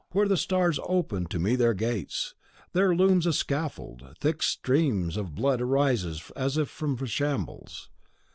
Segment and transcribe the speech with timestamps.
[0.13, 2.33] Where the stars opened to me their gates,
[2.73, 7.91] there looms a scaffold, thick steams of blood rise as from a shambles.